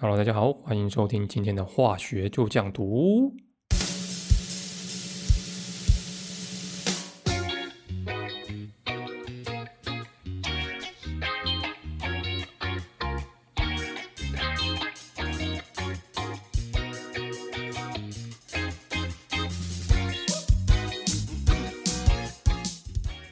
[0.00, 3.34] Hello，大家好，欢迎收听今天的化学就这样读。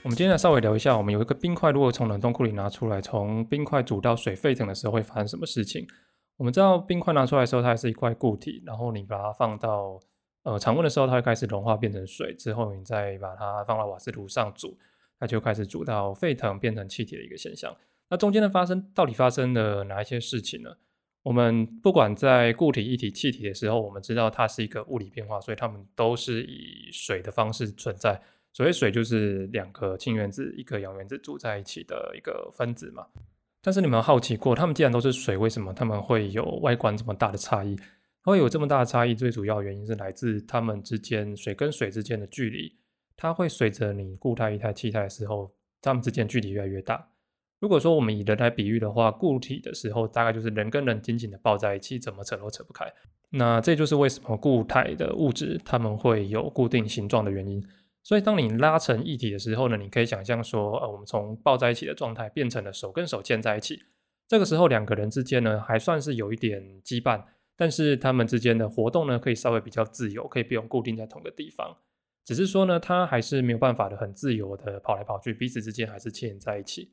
[0.03, 5.87] 我们今天来稍微聊一下，我们有一个冰块，如果从冷冻库里拿出来，从冰块煮到水沸腾的时候，会发生什么事情？
[6.37, 9.98] 我们知道冰块拿出来的时候，它还是一块固体，然后你把它放到
[10.43, 14.79] 呃常温的时候，它会开始融化变成水，之后你再把它放到瓦斯炉上煮，
[15.19, 17.74] 它就开始煮到沸腾变成气体的一个现象。
[18.09, 20.77] 那中间的发生到底发生了哪一些事情呢？
[21.23, 28.23] 我们不管在固体、液体、气体的时候，我们知道它是一个物理变化，所以它们都是以水的方式存在。
[28.52, 33.07] 所谓水就是两个氢原子、一个氧原子组在一起的一个分子嘛。
[33.66, 37.77] 但是你们好奇过，它们既然都是水，为什么它们会有外观这么大的差异？
[38.23, 42.77] 会有这么大的差异，最主要原因是来自它们之间水跟水之间的距离，
[43.16, 45.51] 它会随着你固态、液态、气态的时候，
[45.82, 47.09] 它们之间距离越来越大。
[47.59, 52.87] 如果说我们以人来比喻的话，固体的时候大概就是人跟人紧紧的抱在一起，怎么扯都扯不开。
[53.30, 57.60] 那这就是为什么固态的物质它们会有固定形状的原因。
[58.07, 63.82] 所以，当你拉成一体的时候呢，你可以想象说，呃，我们从抱在一起的状态变成了手跟手牵在一起。
[64.28, 67.25] 这个时候，两个人之间呢，还算是有一点羁绊，
[67.56, 71.78] 但是他们之间的活动呢，可以稍微比较自由，可以不用固定在同个地方。
[72.25, 76.93] 只是说呢，它还是没有办法的很自由的跑来跑去，彼此之间还是牵在一起。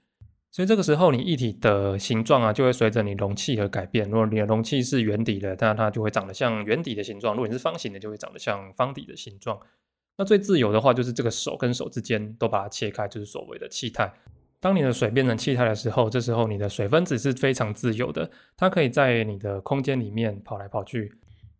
[0.50, 4.09] 所以这个时候，你一体的形状啊，就会随着你容器而改变。
[4.09, 9.59] 如果你的容器是圆底的，那它就会长得像圆底的形状；如果你是方形的，就会长得像方底的形状。
[10.17, 14.14] 那最自由的话，就是这个手跟手之间都把它切开，就是所谓的气态。
[14.59, 21.14] 当你的水变成气态的时候，这时候你的水分子是非常自由的，它可以在你的空间里面跑来跑去。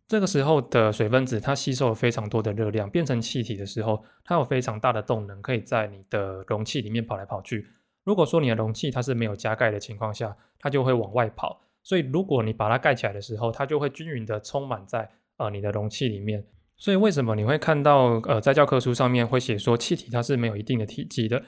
[0.08, 7.68] 这个时候的水分子，它吸收了非常多的热量，变成气体的时候，它有非常大的动能，可以在你的容器里面跑来跑去。
[8.04, 11.60] 如果说你的容器它是没有加盖的情况下，它就会往外跑。
[11.82, 16.46] 所以如果你把它盖起来的时候，它就会均匀的充满在呃你的容器里面。
[16.84, 21.42] 所以为什么你会看到，呃，在教科书上面会写说气体它是没有一定的体积的？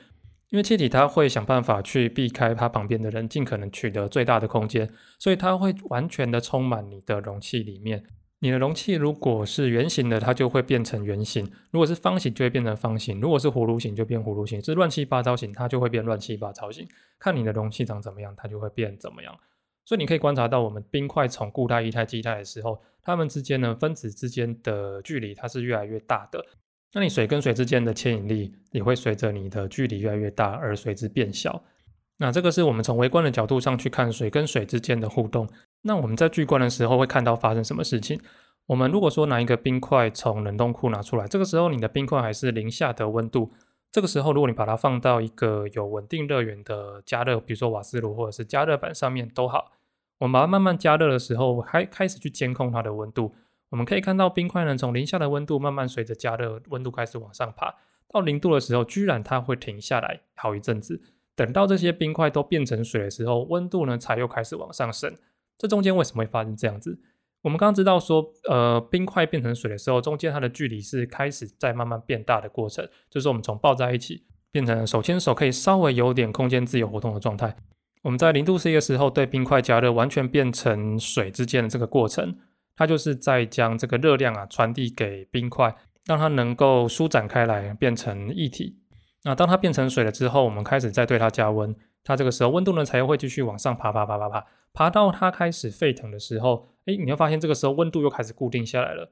[0.50, 8.02] 因为气体它会想办法去避开它旁边的人，尽可能取得最大的空间，所以它会完全的充满你的容器里面。
[8.40, 16.88] 你的容器如果是圆形的，它就会变成圆形；如果是方形，就会变成方形；如果是葫芦形，就变葫芦形；是乱七八糟形，它就会变乱七八糟形。
[17.20, 19.38] 看你的容器长怎么样，它就会变怎么样。
[19.86, 26.44] 所以你可以观察到，我们冰块从固态、液态、气态的时候，它们之间呢，分子之间的距离它是越来越大的。
[26.94, 31.64] 那你水跟水之间的牵引力也会随着你的距离越来越大而随之变小。
[32.18, 35.48] 那这个是我们从微观的角度上去看水跟水之间的互动。
[35.82, 38.20] 那我们在聚观的时候会看到发生什么事情？
[38.68, 43.52] 我们如果说拿一个冰块从冷冻库拿出来，这个时候你的冰块还是零下的温度。
[43.96, 49.72] 这个时候，如果你把它放到一个有稳定热源的加热，比如说瓦斯炉或者是加热板上面都好，
[50.18, 53.34] 我们把它慢慢加热的时候，还开始去监控它的温度。
[53.70, 57.74] 我们可以看到冰块呢，从零下的温度慢慢随着加热温度开始往上爬，
[58.10, 61.02] 到零度的时候，居然它会停下来好一阵子。
[61.34, 65.16] 等到这些冰块都变成水的时候，温度呢才又开始往上升。
[65.58, 67.00] 这中间为什么会发生这样子？
[67.46, 77.56] 我们刚刚知道说，呃，冰块变成水的时候，中间它的距离是开始在慢慢变大的过程，就是我们从抱在一起变成手牵手，可以稍微有点空间自由活动的状态。
[78.02, 82.36] 我们在零度 C 的时候，对冰块加热，完全变成水之间的这个过程，
[82.76, 85.76] 它就是在将这个热量啊传递给冰块，
[86.08, 88.80] 让它能够舒展开来，变成液体。
[89.24, 96.70] 那当它变成水了之后，我们开始再对它加温，它这个时候温度呢才会继续往上爬，爬，爬，爬，爬，爬到它开始沸腾的时候。
[96.86, 99.12] 哎，你会发现这个时候温度又开始固定下来了。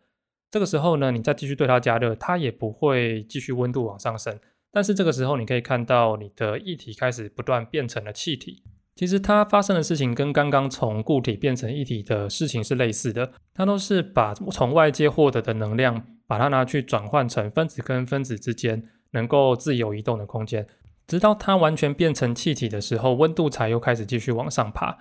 [0.51, 4.39] 这个时候呢，你再继续对它加热，它也不会继续温度往上升。
[4.71, 8.63] 但是这个时候，你可以看到你的液体开始不断变成了气体。
[8.95, 20.67] 其实它发生的事情跟刚刚从固体变成液体的事情是类似的，它都是把从外界获得的能量，把它拿去转换成分子跟分子之间能够自由移动的空间，
[21.07, 24.97] 直到它完全变成气体的时候，温度才又开始继续往上爬。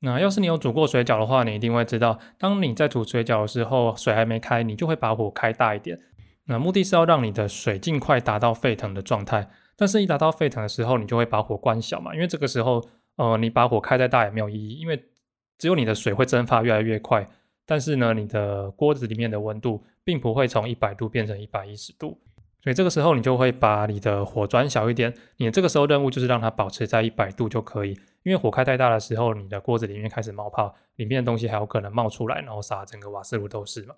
[0.00, 5.98] 那要是你有煮过水饺的话，你一定会知道，当你在煮水饺的时候，水还没开，你就会把火开大一点。
[6.44, 9.48] 那目的是要让你的水尽快达到沸腾的状态。
[9.76, 12.82] 但是，一达到沸腾的时候，你就会把火关小嘛，因为这个时候，
[13.16, 15.02] 呃，你把火开再大也没有意义，因为
[15.58, 17.26] 只有你的水会蒸发越来越快，
[17.66, 22.18] 但是呢，你的锅子里面的温度并不会从一百度变成一百一十度。
[22.66, 27.92] 所以这个时候你就会把你的火转小一点，你这个时候任务就是让它保持在一百度就可以，
[28.24, 33.94] 因为火开太大的时候，你的锅子里面开始冒泡，里面的东西还有可能冒出来，然后洒整个瓦斯炉都是嘛。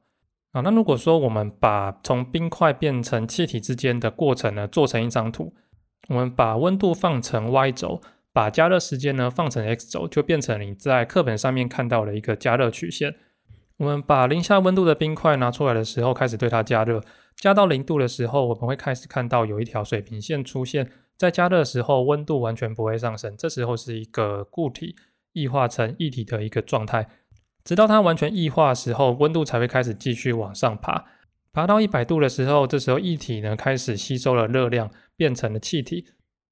[0.52, 5.54] 啊，那如果说我们把从冰块变成气体之间的过程呢做成一张图，
[6.10, 8.02] 我们把温度放成 y 轴，
[8.34, 13.14] 把加热时间呢放成 x 轴，就变成你在课本上面看到的一个加热曲线。
[13.78, 17.00] 我们把零下温度的冰块拿出来的时候，开始对它加热，
[17.38, 20.90] 加到零度的时候，我们会开始看到有一条水平线出现。
[21.16, 24.94] 在加热的时候，温度完全不会上升，这时候是一个固体
[25.32, 27.08] 异化成液体的一个状态。
[27.64, 31.04] 直到它完全异化的时候，温度才会开始继续往上爬，
[31.52, 36.06] 爬到一百度的时候，这时候液体呢开始吸收了热量，变成了气体。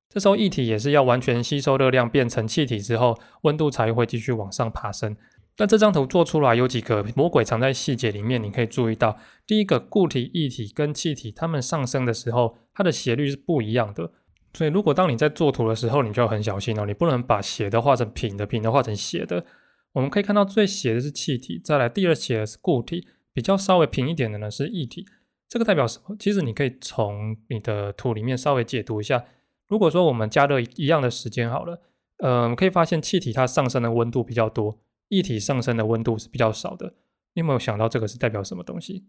[0.09, 5.17] 这时候液体也是要完全吸收热量变成气体之后，温度才会继续往上爬升。
[5.59, 9.17] 那这张图做出来有几个魔鬼藏在细节里面，你可以注意到，
[9.47, 14.13] 第一个固体、液体跟气体它们上升的时候，它的斜率是不一样的。
[14.53, 19.45] 所以如果当你在做图的时候，你就要很小心哦，你不能把斜的画成平的，平的画成斜的。
[19.93, 25.07] 我们可以看到最斜的是气体，再来第二斜的是固体，比较稍微平一点的呢是液体。
[25.49, 26.17] 这个代表什么？
[26.19, 29.25] 其实你可以从你的图里面稍微解读一下。
[29.69, 31.81] 如果说我们加热一样的时间好了，
[32.19, 36.95] 嗯，可以发现气体它上升的温度比较多，液体上升的温度是比较少的。
[37.35, 39.05] 你有没有想到这个是代表什么东西？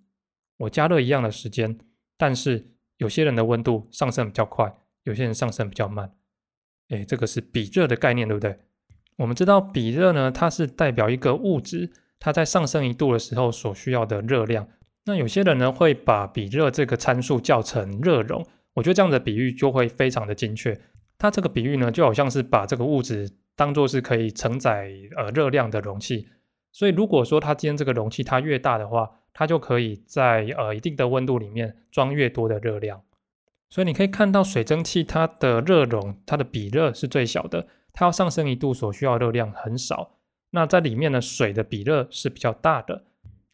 [0.58, 1.78] 我加热一样的时间，
[2.18, 6.12] 但是有些人的温度上升比较快，有些人上升比较慢。
[6.90, 8.60] 诶，这个是比热的概念，对不对？
[9.18, 14.68] 我们知道比热呢，它是代表一个物质，它在上升一度的时候所需要的热量。
[15.06, 20.80] 那有些人呢会把比热这个参数叫成热容，我觉得这样的比喻就会非常的精确。
[21.18, 26.30] 它这个比喻呢就好像是把这个物质当做是可以承载呃热量的容器。
[26.72, 33.02] 所以如果说它今天这个容器它越大的话，它就可以在呃一定的温度里面装越多的热量。
[33.70, 37.68] 所以你可以看到水蒸气它的热容，它的比热是最小的。
[37.92, 40.20] 它要上升一度所需要热量很少，
[40.52, 43.06] 那在里面呢，水的比热是比较大的。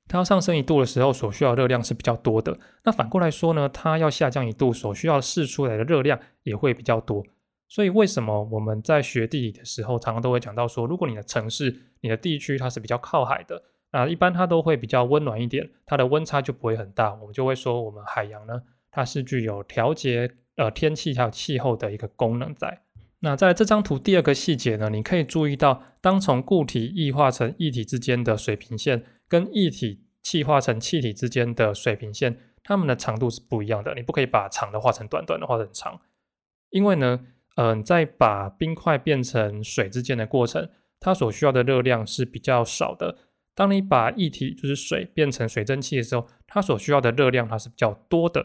[0.09, 2.59] 它要上升一度的时候所需要热量是比较多的。
[2.83, 7.23] 那反过来说呢，它要下降一度所需要释出来的热量也会比较多。
[7.73, 13.59] 所以为什么我们在学地理的时候，常常都会讲到说，如果你的城市、你的地区它是比较靠海的，
[13.91, 17.15] 那一般它都会比较温暖一点，它的温差就不会很大。
[17.15, 18.61] 我们就会说，我们海洋呢，
[18.91, 22.83] 它是具有调节呃天气还有气候的一个功能在。
[23.21, 33.95] 那在这张图第二个细节呢，你可以注意到，当从固体异化成液体之间的水平线，跟液体气化成气体之间的水平线，它们的长度是不一样的。
[33.95, 35.99] 你不可以把长的画成短，短的画成长，
[36.69, 37.21] 因为呢，
[37.55, 40.69] 嗯，在把冰块变成水之间的过程，
[40.99, 43.15] 它所需要的热量是比较少的。
[43.55, 48.43] 当你把液体就是水变成水蒸气的时候，它所需要的热量它是比较多的，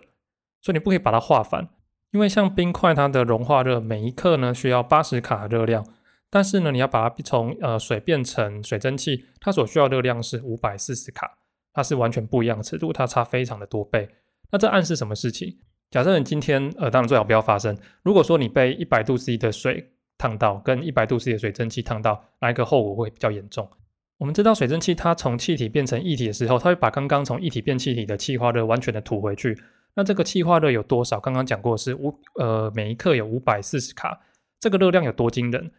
[0.61, 1.71] 所以你不可以把它画反。
[2.11, 5.87] 因为像冰块，它的融化热每一克呢需要八十卡热量，
[6.31, 11.39] 但是呢，你要把它从呃水变成水蒸气，它所需要热量是五百四十卡，
[11.73, 14.09] 它是完全不一样的尺度，它差非常的多倍。
[14.51, 15.59] 那这暗示什么事情？
[15.91, 17.77] 假设你今天呃，当然最好不要发生。
[18.03, 23.69] 如果说你被一百度 C 的水烫到，跟一百度 C 的水蒸气烫到，哪一个后果会比较严重？
[24.19, 29.57] 我们知道水蒸气它从气体变成液体的时候，它会把刚刚从液体变气体的气化热完全的吐回去。
[29.95, 31.19] 那这个气化热有多少？
[31.19, 34.21] 刚刚讲过是五呃每一克有五百四十卡，
[34.61, 35.71] 这个热量有多惊人？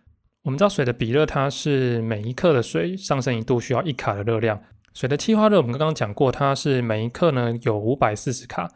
[0.44, 4.60] 我们知道水的比热它是每一克的水上升一度需要一卡的热量，
[4.94, 8.70] 水的气化热我们刚刚讲过它是每一克呢有五百四十卡，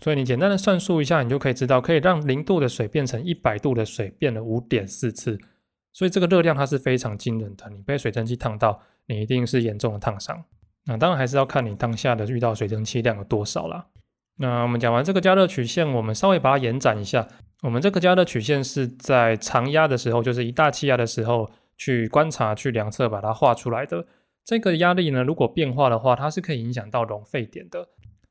[0.00, 5.38] 所以你简单的算数一下，你就可以知道可以让零度的水变成一百度的水变了五点四次，
[5.92, 7.68] 所以这个热量它是非常惊人的。
[7.70, 10.44] 你被水蒸气烫到，你一定是严重的烫伤。
[10.84, 13.86] 那当然还是要看你当下的遇到水蒸气量有多少啦。
[14.38, 17.26] 那我们讲完这个加热曲线，我们稍微把它延展一下。
[17.62, 24.06] 我们这个加热曲线是在常压的时候，就是一大气压的时候去观察、去量测，把它画出来的。
[24.44, 27.88] 这个压力呢，如果变化的话，它是可以影响到熔沸点的。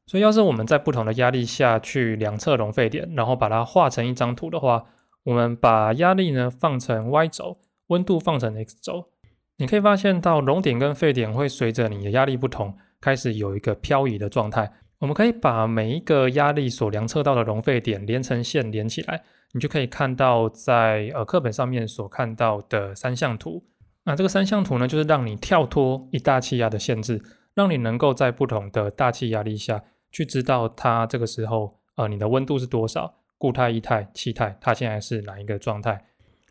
[0.07, 4.85] 所以，要是我们在不同的压力下去量测熔沸点，然后把它画成一张图的话，
[5.23, 7.57] 我们把压力呢放成 y 轴，
[7.87, 9.09] 温度放成 x 轴，
[9.57, 14.71] 你可以发现到熔点跟沸点会随着你的压力不同，开始有一个漂移的状态。
[14.99, 23.63] 我们可以把每一个压力所量测到的熔沸点连成线连起来，你就可以看到在呃课本上面所看到的三项图。
[24.05, 27.21] 那这个三项图呢，就是让你跳脱一大气压的限制，
[27.55, 29.83] 让你能够在不同的大气压力下
[30.15, 36.01] 去知道它这个时候呃你的温度是多少，固态、液态、气态，它现在是哪一个状态。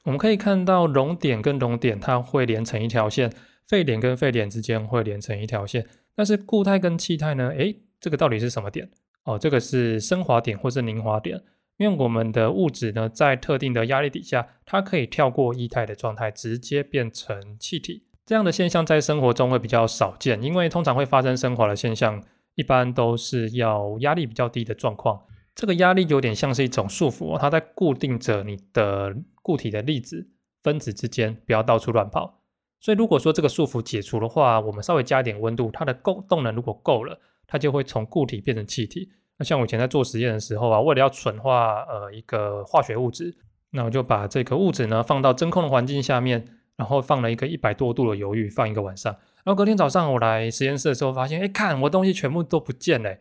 [0.02, 3.33] 我们可以看到熔点跟熔点它会连成一条线，
[3.66, 7.80] 沸点跟沸点之间会连成一条线，但是固态跟气态呢，诶。
[8.00, 8.87] 这个到底是什么点？
[9.23, 11.42] 哦，这个是升华点或是凝华点。
[11.78, 18.02] 因为我们的物质呢，在特定的压力底下，它可以跳过液态的状态，直接变成气体。
[18.26, 22.23] 这样的现象在生活中会比较少见，因为通常会发生升华的现象，
[22.54, 25.23] 一般都是要压力比较低的状况。
[25.54, 30.28] 这个压力有点像是一种束缚，它在固定着你的固体的粒子
[30.62, 32.40] 分子之间，不要到处乱跑。
[32.80, 39.08] 所以如果说这个束缚解除的话，我们稍微加一点温度，它的够动能如果够了，它就会从固体变成气体。
[39.38, 43.37] 那像我以前在做实验的时候啊，为了要纯化呃一个化学物质，
[43.70, 49.12] 那我就把这个物质呢放到真空的环境下面，然后放了一个一百多度的油浴，放一个晚上。
[49.44, 53.16] 然后隔天早上我来实验室的时候，发现，哎，看我东西全部都不见了。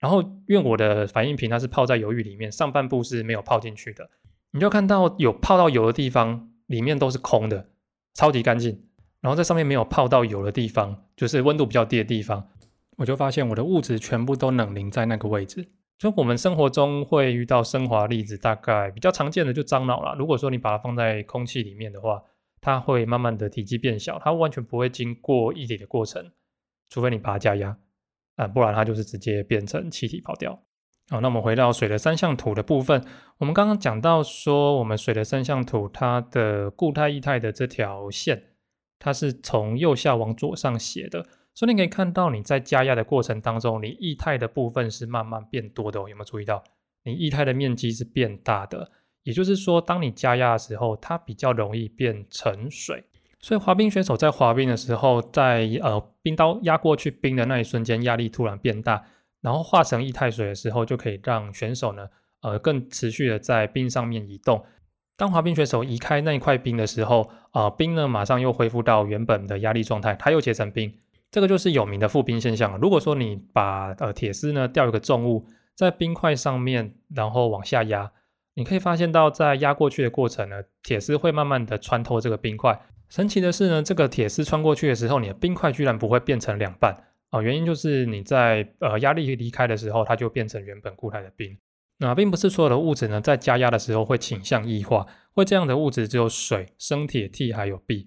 [0.00, 4.10] 然后因为我的反应瓶它是泡在油浴里面，上半部是没有泡进去的，
[4.52, 7.68] 你就看到有泡到油的地方，里面都是空的，
[8.14, 8.84] 超级干净。
[9.20, 12.48] 然后在上面没有泡到油的地方，就是温度比较低的地方。
[12.96, 15.68] 我就发现我的物质全部都冷凝在那个位置。
[15.98, 20.14] 就我们生活中会遇到升华粒子，大概比较常见的就樟脑了。
[20.16, 22.22] 如果说你把它放在空气里面的话，
[22.60, 26.30] 它会慢慢的体积变小，它完全不会经过液体的过程，
[26.88, 27.78] 除非你把它加压
[28.36, 30.62] 啊，不然它就是直接变成气体跑掉。
[31.10, 33.02] 好，那我们回到水的三相图的部分，
[33.38, 38.42] 我们刚刚讲到说，我们水的三相图它的固态液态的这条线，
[38.98, 41.26] 它是从右下往左上写的。
[41.54, 46.08] 所以你可以看到，你在加压的过程当中，你液态的部分是慢慢变多的哦。
[46.08, 46.62] 有没有注意到？
[47.04, 53.04] 你液态的面积是变大的，也就是说，当你加压的时候，它比较容易变成水。
[53.40, 59.04] 所以滑冰选手在滑冰的时候，在呃冰刀压过去冰的那一瞬间，压力突然变大，
[59.40, 62.08] 然后化成液态水的时候，就可以让选手呢
[62.42, 64.64] 呃更持续的在冰上面移动。
[65.16, 70.92] 当滑冰选手移开那一块冰的时候，啊冰呢马上又恢复到原本的压力状态，它又结成冰。
[71.30, 72.78] 这个就是有名的覆冰现象。
[72.78, 78.10] 如果说你把呃铁丝呢吊一个重物在冰块上面，然后往下压，
[78.58, 82.76] 你可以发现到在压过去的过程呢，铁丝会慢慢的穿透这个冰块。
[83.08, 87.40] 神奇的是呢，这个铁丝穿过去的时候，你的冰块居然不会变成两半啊！
[87.40, 91.56] 原因就是你在呃压力离开的时候，它就变成原本固态的冰。
[91.98, 98.04] 那并不是所有的物质呢在加压的时候会倾向异化，会这样的物质只有水、生铁、锑还有铋。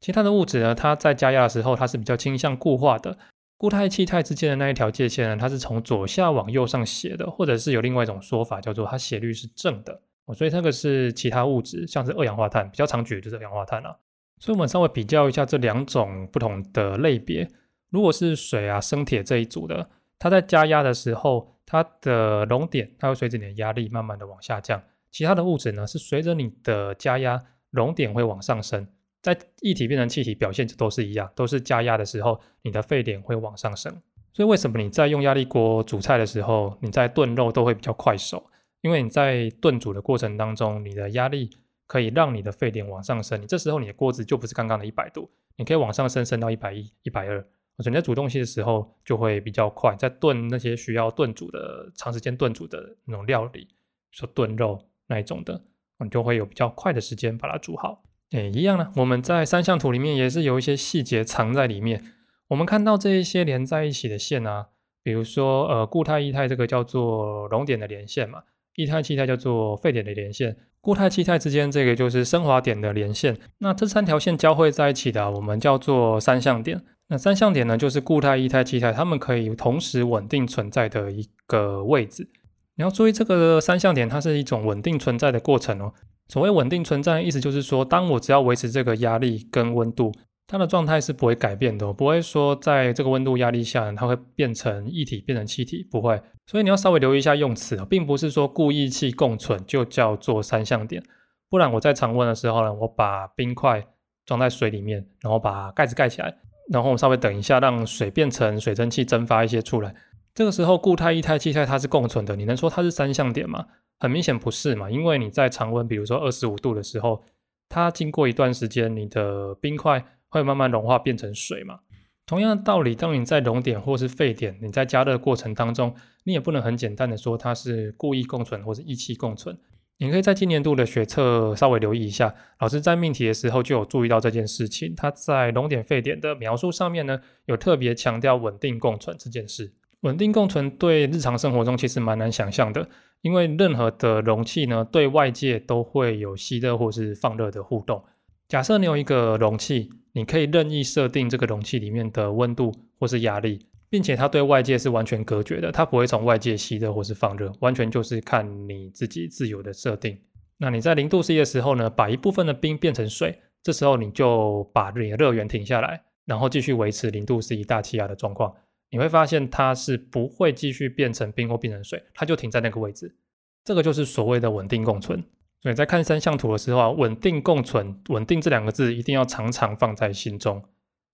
[0.00, 3.16] 其他的物质呢，它在加压的时候，它是比较倾向固化的。
[3.56, 10.00] 固态、气态之间的那一条界限呢，它是从左下往右上写的，或者是有另外一种说法，叫做它斜率是正的。
[10.26, 13.94] 哦所以这个是其他物质，像是二氧化碳，比较常举的就是二氧化碳啊。
[14.38, 17.48] 所以我们稍微比较一下这两种不同的类别。
[17.90, 24.82] 如果是水啊、生铁这一组的，它在加压的时候，它的熔点它会随着你的压力慢慢的往下降。
[25.10, 28.88] 其他的物质呢，是随着你的加压，熔点会往上升。
[29.24, 33.90] 在液体变成气体，表现就都是一样，都是加压的时候，你的沸点会往上升。
[34.34, 38.44] 所以为什么你在用压力锅煮菜的时候，你在炖肉都会比较快手？
[38.82, 41.48] 因为你在炖煮的过程当中，你的压力
[41.86, 43.40] 可以让你的沸点往上升。
[43.40, 47.40] 你这时候你的锅子就不是刚刚的一百度，你可以往上升，升到一百一、一百二。
[47.78, 49.96] 所以你在煮东西的时候就会比较快。
[49.96, 53.66] 在炖那些需要炖煮的、长时间炖煮的那种料理，
[54.10, 55.64] 说炖肉那一种的，
[55.98, 58.02] 你就会有比较快的时间把它煮好。
[58.34, 58.90] 诶，一样呢。
[58.96, 62.02] 我们在三象图里面也是有一些细节藏在里面。
[62.48, 64.66] 我们看到这一些连在一起的线啊，
[65.02, 68.40] 比如说呃固态液态这个叫做熔点的连线嘛，
[68.74, 73.36] 液态气态叫做沸点的连线，固态气态之间这个就是升华点的连线。
[73.58, 76.82] 那这三条线交汇在一起的，我们叫做三相点。
[77.08, 82.28] 那三相点呢，就是固态、液态、气态，它们可以同时稳定存在的一个位置。
[82.76, 85.92] 你要注意这个三相点，它是一种稳定存在的过程哦。
[86.28, 90.12] 所谓稳定存在，意思就是说，当我只要维持这个压力跟温度，
[90.46, 96.20] 它的状态是不会改变的，不会说在这个温度压力下，它会变成液体变成气体，不会。
[96.46, 101.02] 所以你要稍微留意一下用词，并不是说固液气共存就叫做三相点，
[101.48, 103.86] 不然我在常温的时候呢，我把冰块
[104.26, 106.34] 装在水里面，然后把盖子盖起来，
[106.70, 109.94] 然后稍微等一下，让水变成水蒸气蒸发一些出来，
[110.34, 113.66] 这个时候固态、液态、气态它是共存的，你能说它是三相点吗？
[114.00, 117.22] 很明显不是嘛，因为你在常温，比如说二十五度的时候，
[117.68, 121.80] 它经过一段时间，你的冰块会慢慢融化变成水嘛。
[122.26, 129.58] 同样的道理，当你在熔点或是沸点，你在加热过程当中，你也不能很简单的说它是故意共存或是一气共存。
[129.98, 134.92] 你可以在今年度的学测稍微留意一下，老师在命题的时候就有注意到这件事情。
[134.96, 139.72] 他在熔点沸点的描述上面呢，有特别强调稳定共存这件事。
[140.00, 142.88] 稳定共存对日常生活中其实蛮难想象的。
[143.24, 148.04] 因为任何的容器呢，对外界都会有吸热或是放热的互动。
[148.48, 160.18] 假设你有一个容器，你可以任意设定这个容器里面的温度或是压力，并且它对外界是完全隔绝的，它不会从外界吸热或是放热，完全就是看你自己自由的设定。
[160.58, 168.54] 那你在零度 C 的时候呢，把一部分的冰变成水，这时候你就把你的热源停下来，然后继续维持零度 C 大气压的状况，
[168.90, 173.16] 你会发现它是不会继续变成冰或变成水，它就停在那个位置。
[173.64, 175.24] 这个就是所谓的稳定共存。
[175.60, 180.62] 所以在看三象图的时候啊，稳定共存，稳定这两个字一定要常常放在心中。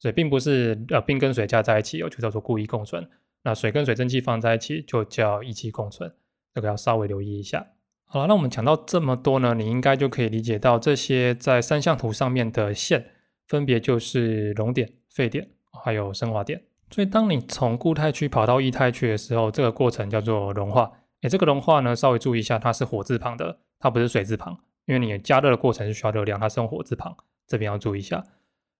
[0.00, 3.08] 所以并不是呃冰跟水加在一起哦，就叫做固一共存。
[3.42, 6.12] 那水跟水蒸气放在一起就叫一气共存，
[6.54, 7.66] 这个要稍微留意一下。
[8.04, 13.06] 好了，那我们讲到这么多呢，你应该就可以理解到这些在三象图上面的线，
[13.46, 15.48] 分别就是熔点、沸点
[15.84, 16.60] 还有升华点。
[16.90, 20.90] 所以当你从固态区跑到液态区的时候，这个过程叫做融化。
[21.22, 27.16] 诶，这个融化呢，稍微注意一下，它是火字旁的，它不是水字旁，因为你加热的过程是需要热量，它是用火字旁，
[27.46, 28.24] 这边要注意一下。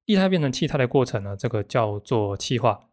[0.07, 2.88] 液态变成气态的过程呢，这个叫做气化。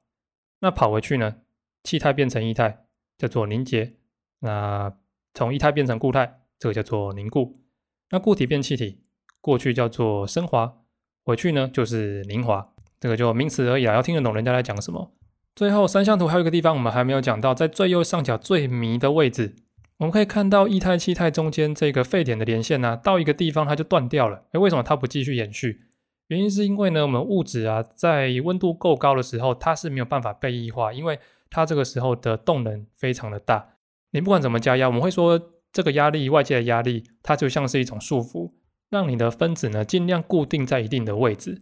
[0.59, 1.37] 那跑回去呢，
[1.83, 2.85] 气态变成液态
[3.17, 3.93] 叫做凝结。
[4.41, 4.93] 那
[5.33, 7.61] 从液态变成固态，这个叫做凝固。
[8.09, 9.01] 那固体变气体，
[9.39, 10.81] 过去叫做升华，
[11.23, 12.73] 回去呢就是凝华。
[12.99, 15.13] 这个就名词而已啊，要听得懂人家在讲什么。
[15.55, 19.55] 最后三象图还有一个地方我们还没有讲到，在最右上角最迷的位置，
[19.97, 24.43] 我们可以看到液态气态中间这个沸点的连线呢，到一个地方它就断掉了。
[24.51, 25.81] 诶，为什么它不继续延续？
[26.27, 31.17] 原因是因为呢，我们物质啊，在温度够高的时候，它是没有办法被液化，因为
[31.49, 33.69] 它这个时候的动能非常的大。
[34.11, 38.51] 你不管怎么加压，我们会说这个压力，外界的压力，它就像是一种束缚，
[38.89, 41.61] 让你的分子呢尽量固定在一定的位置。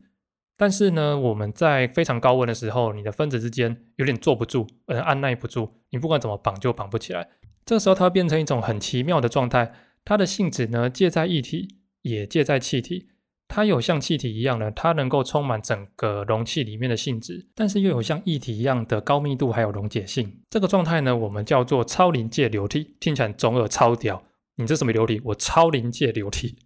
[0.57, 7.27] 但是呢，我们在非常高温的时候，你的分子之间有点坐不住，呃，按耐不住，你不管怎么绑就绑不起来。
[7.65, 9.73] 这时候它会变成一种很奇妙的状态，
[10.05, 13.09] 它的性质呢介在液体，也介在气体。
[13.47, 20.41] 它有像气体一样的，它能够充满整个容器里面的性质，但是又有像液体一样的高密度还有溶解性。
[20.49, 24.23] 这个状态呢，我们叫做超临界流体，听起来总有超屌。
[24.55, 25.21] 你这什么流体？
[25.25, 26.57] 我超临界流体。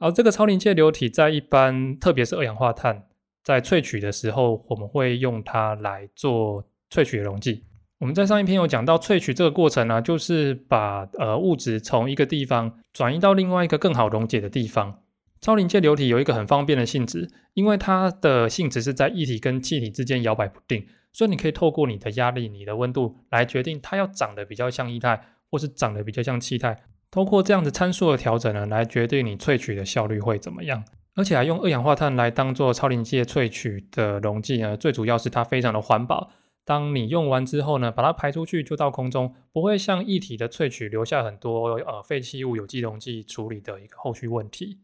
[0.00, 3.06] 而这个超临界流体在一般，特别是二氧化碳
[3.44, 7.64] 在萃取的时候，我们会用它来做萃取的溶剂。
[7.98, 15.02] 我们在上一篇有讲到萃取这个过程呢，就是把呃物质从一个地方转移到另外一个更好溶解的地方。
[15.42, 26.78] 超临界流体有一个很方便的性质，因为它的性质是在液体跟气体之间摇摆不定，所以你可以透过你的压力、你的温度来决定它要长得比较像液态，或是长得比较像气态。
[27.10, 30.84] 通过这样子参数的调整呢，来决定你萃取的效率会怎么样。
[31.16, 36.30] 而且还用二氧化碳来当做超临界萃取的溶剂呢，最主要是它非常的环保。
[36.64, 44.78] 当你用完之后呢，把它排出去就到空中，不会像液体的萃取留下很多呃废弃物、有机溶剂处理的一个后续问题。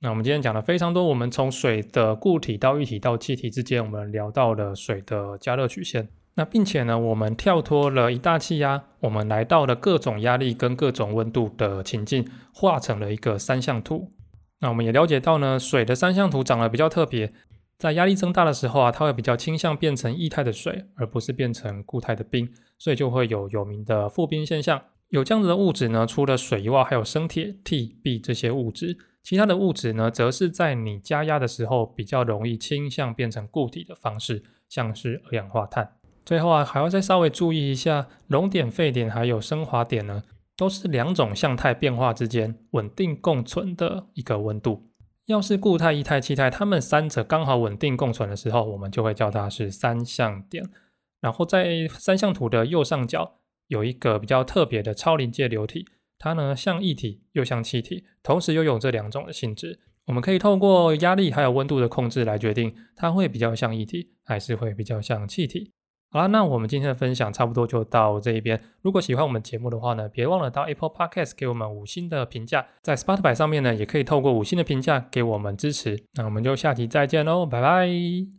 [0.00, 6.08] 那我们今天讲了非常多，我们从水的固体到液体到气体之间，我们聊到了水的加热曲线。
[6.38, 12.24] 那并且呢，我们跳脱了一大气压，我们来到了各种压力跟各种温度的情境，
[12.54, 14.08] 画成了一个三象图。
[14.60, 17.32] 那我们也了解到呢，水的三象图长得比较特别，
[17.76, 22.48] 在压力增大的时候啊，它会比较倾向变成液态的水，而不是变成固态的冰，
[22.78, 24.80] 所以就会有有名的复冰现象。
[25.08, 28.96] 有这样子的物质呢，除了水以外，还有生铁、Tb 这些物质。
[29.24, 35.97] 其他的物质呢，则是在你加压的时候比较容易倾向变成固体的方式，像是二氧化碳。
[36.28, 40.22] 最后啊，还要再稍微注意一下，熔点、沸点还有升华点呢，
[40.58, 44.90] 都是两种相态变化之间稳定共存的一个温度。
[45.24, 50.62] 要是固态、液态、气态，它们三者刚好稳定共存的时候，我们就会叫它是三相点。
[51.22, 53.36] 然后在三相图的右上角。
[53.68, 55.86] 有一个比较特别的超临界流体，
[56.18, 59.78] 它呢像液体又像气体，同时拥有这两种的性质。
[60.04, 65.72] 我们可以透过压力还有温度的控制来决定它会比较像液体，还是会比较像气体。
[66.10, 68.58] 好啦，那我们今天的分享差不多就到这一边。
[68.82, 76.02] 如果喜欢我们节目的话呢，别忘了到 Apple Podcast 给我们五星的评价，在 Spotify 上面呢也可以透过五星的评价给我们支持。
[76.14, 78.37] 那我们就下期再见喽，拜拜。